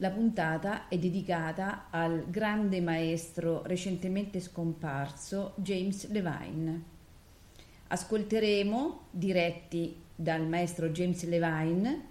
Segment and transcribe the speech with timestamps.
[0.00, 6.82] la puntata è dedicata al grande maestro recentemente scomparso James Levine.
[7.88, 12.06] Ascolteremo, diretti dal maestro James Levine,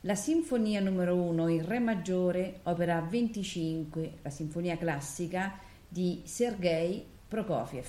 [0.00, 7.88] la Sinfonia numero 1 in Re maggiore, opera 25, la Sinfonia classica di Sergei Prokofiev.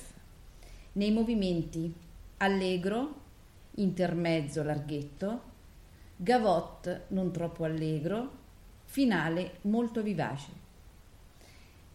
[0.92, 1.92] Nei movimenti
[2.36, 3.20] allegro,
[3.76, 5.42] intermezzo larghetto,
[6.14, 8.41] gavotte non troppo allegro,
[8.92, 10.50] finale molto vivace.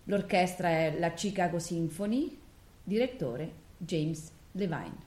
[0.05, 2.35] L'orchestra è la Chicago Symphony,
[2.83, 5.05] direttore James Levine.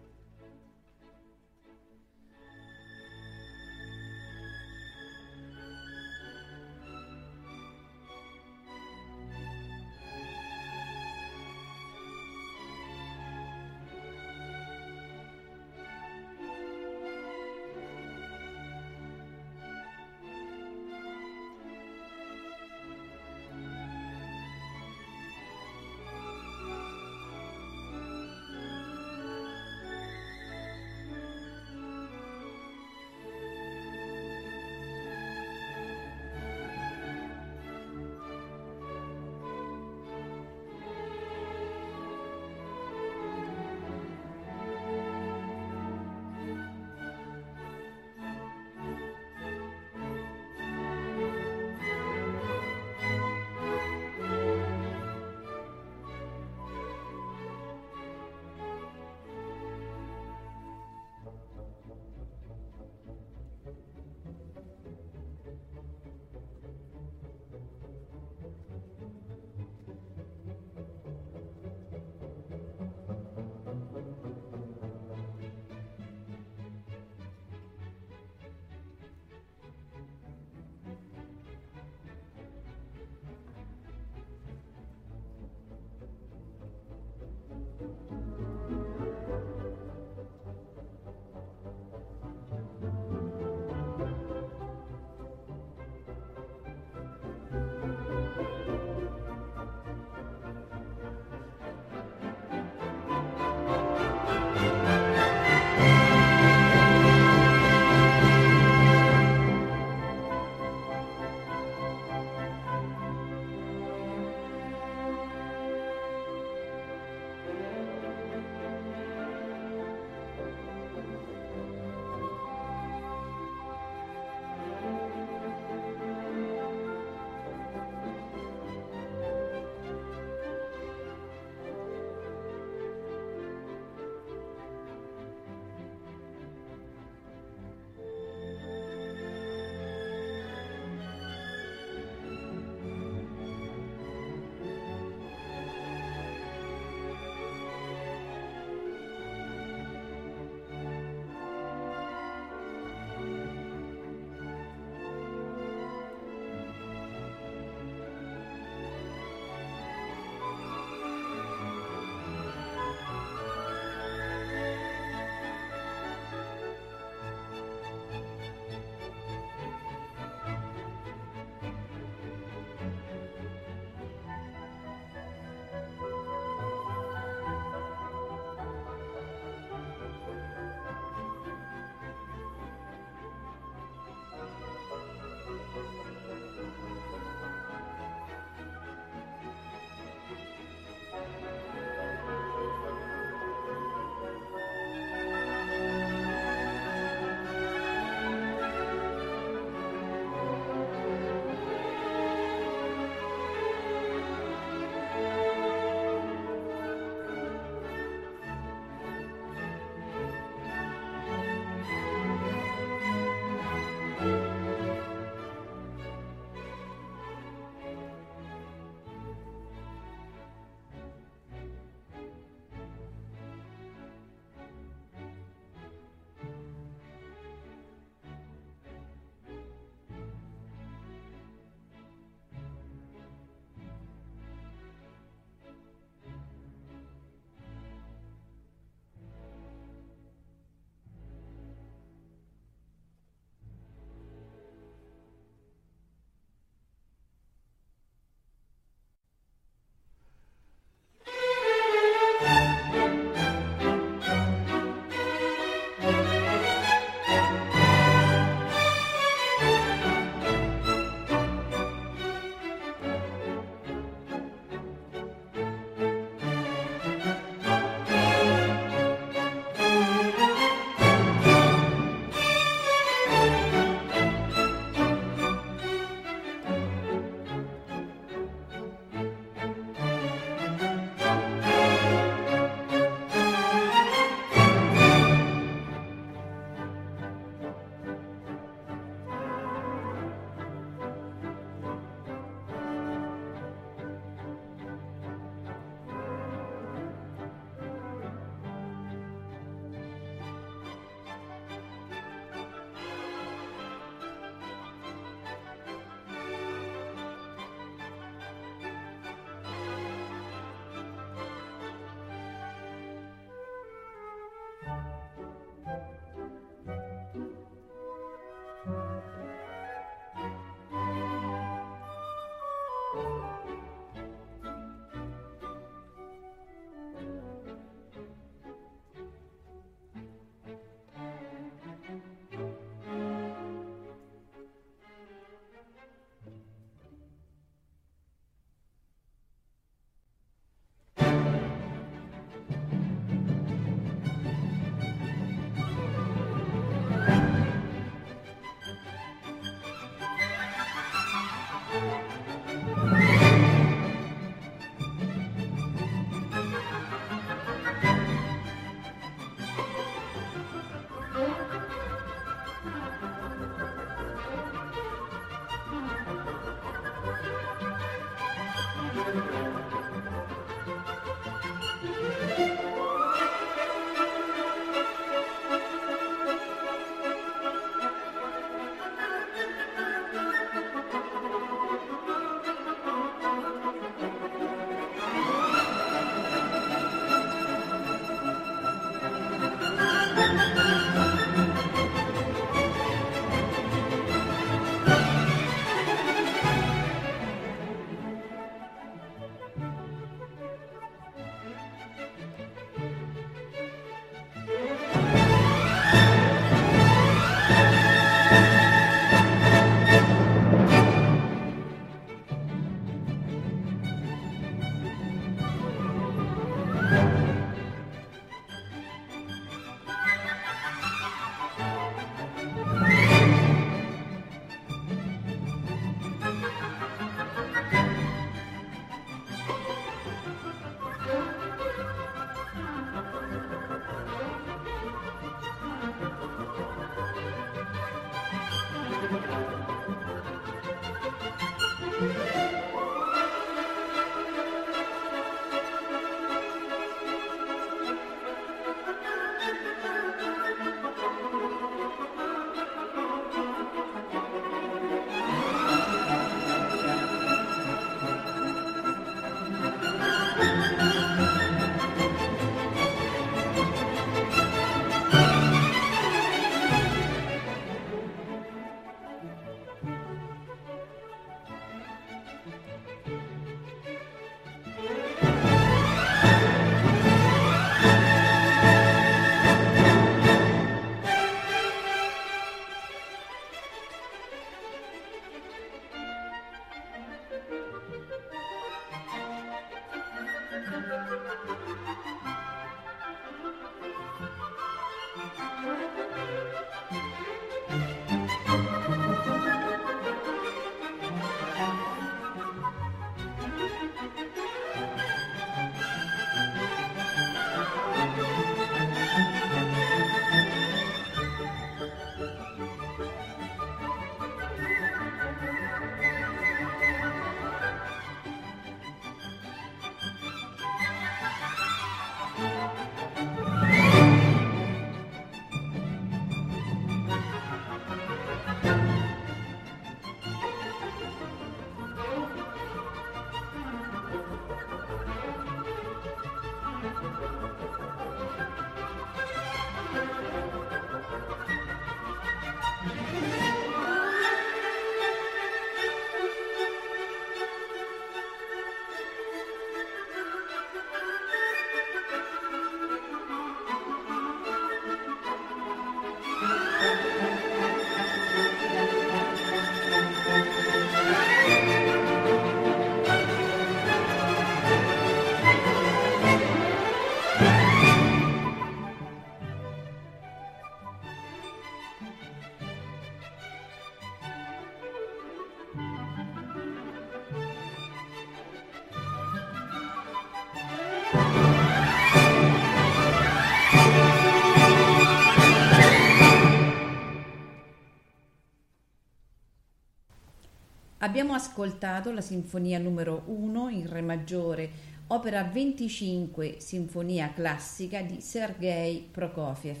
[591.38, 594.90] Abbiamo ascoltato la sinfonia numero 1 in Re maggiore,
[595.28, 600.00] opera 25, sinfonia classica di Sergei Prokofiev.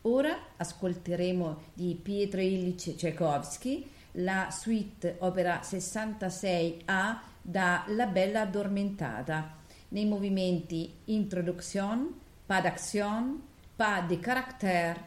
[0.00, 10.06] Ora ascolteremo di Pietro Ilyich Tchaikovsky la suite opera 66A da La Bella Addormentata nei
[10.06, 12.10] movimenti Introduction,
[12.46, 13.38] Pas d'action,
[13.76, 14.98] Pas de caractère,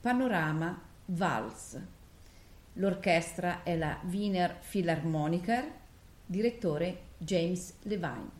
[0.00, 1.97] Panorama, Vals.
[2.78, 5.68] L'orchestra è la Wiener Philharmoniker,
[6.24, 8.37] direttore James Levine.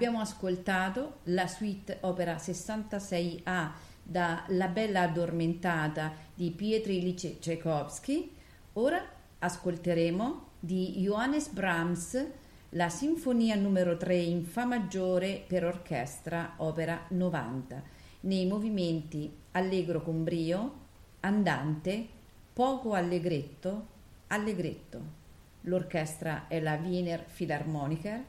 [0.00, 3.70] Abbiamo ascoltato la suite opera 66A
[4.02, 8.34] da La bella addormentata di Pietro Ilyich Tchaikovsky.
[8.72, 9.04] Ora
[9.40, 12.26] ascolteremo di Johannes Brahms
[12.70, 17.82] la Sinfonia numero 3 in Fa maggiore per orchestra, opera 90,
[18.20, 20.74] nei movimenti allegro con brio,
[21.20, 22.08] andante,
[22.54, 23.86] poco allegretto,
[24.28, 25.02] allegretto.
[25.64, 28.24] L'orchestra è la Wiener Philharmoniker,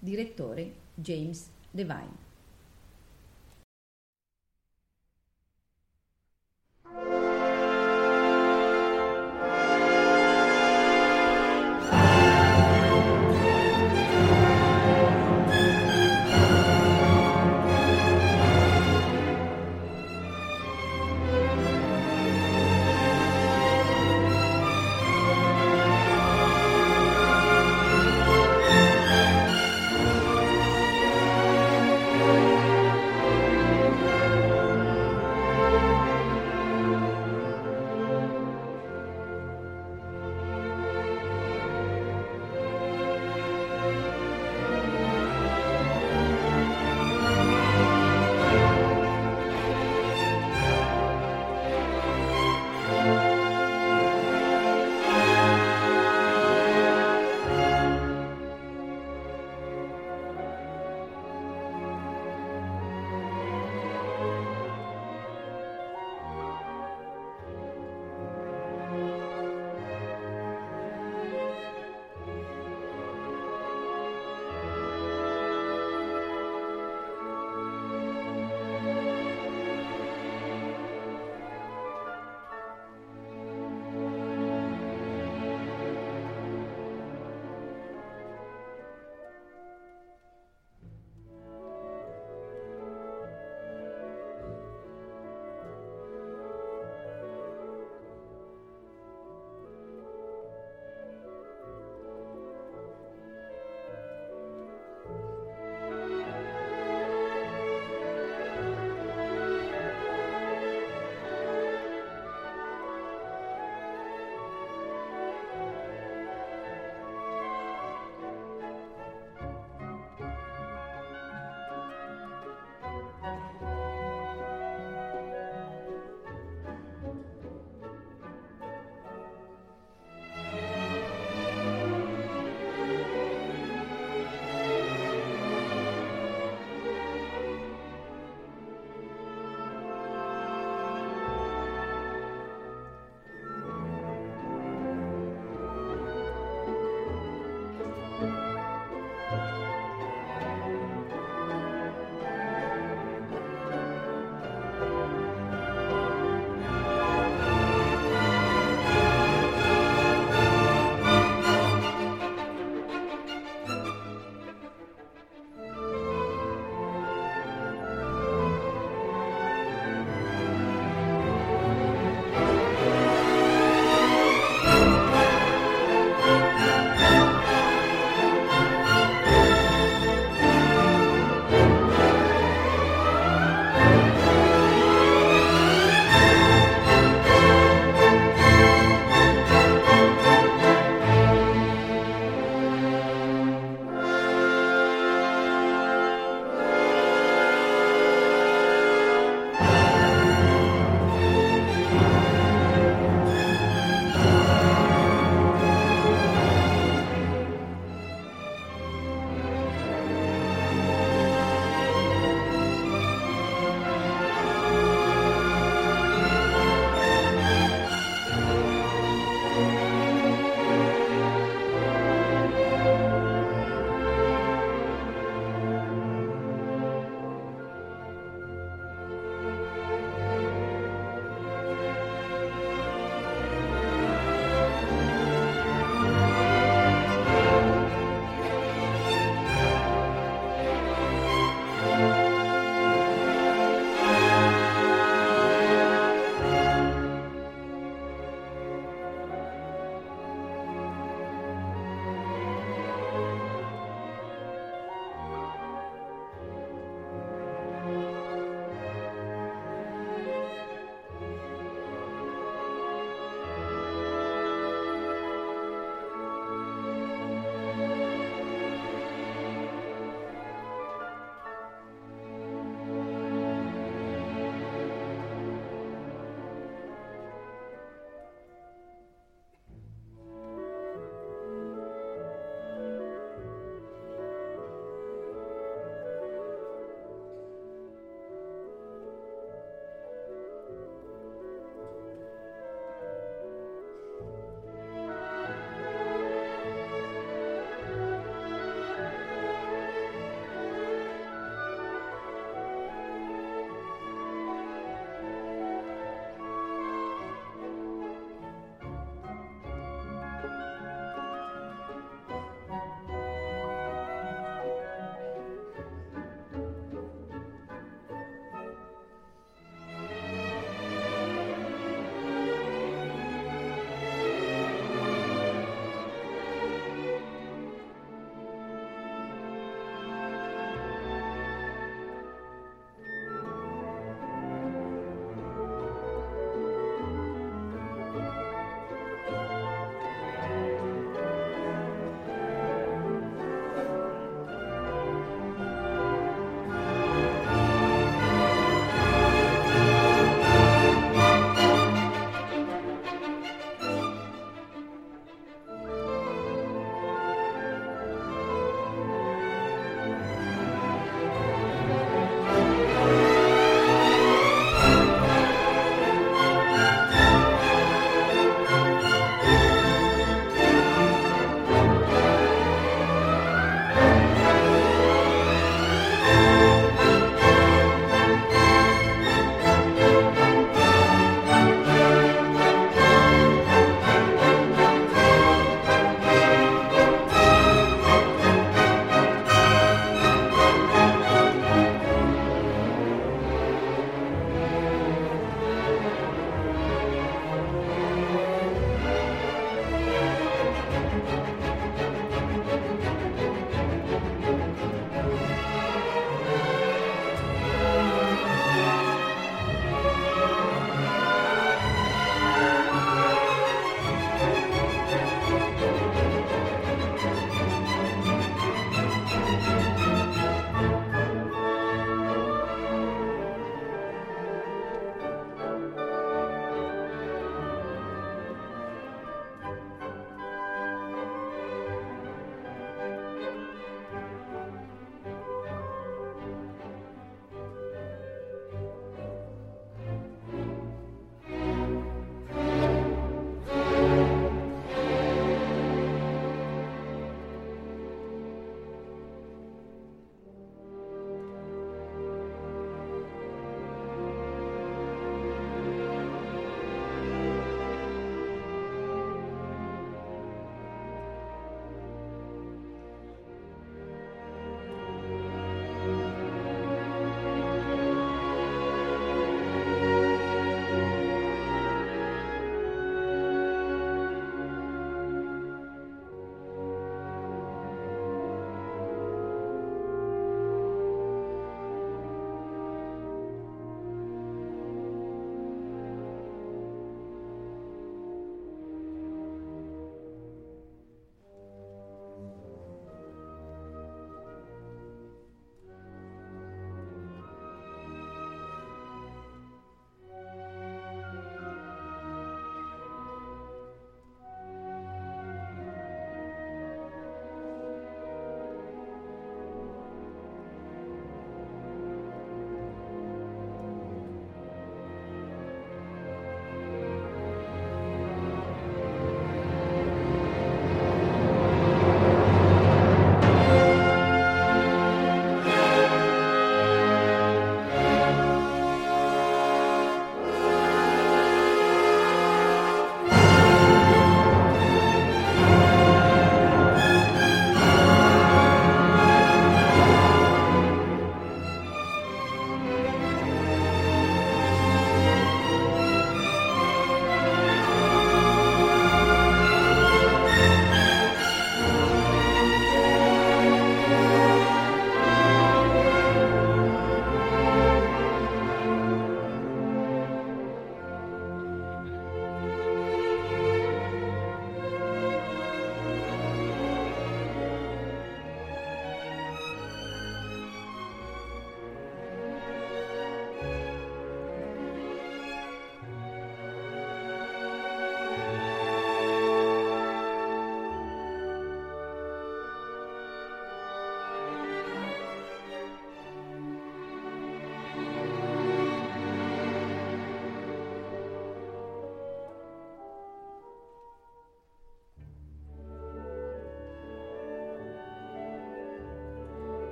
[0.00, 2.29] direttore James Levine.